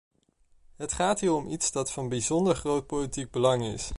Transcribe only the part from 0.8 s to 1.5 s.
gaat hier om